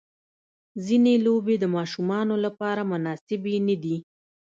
ځینې 0.85 1.13
لوبې 1.25 1.55
د 1.59 1.65
ماشومانو 1.75 2.35
لپاره 2.45 2.81
مناسبې 2.91 3.55
نه 3.67 3.75
دي. 3.83 3.97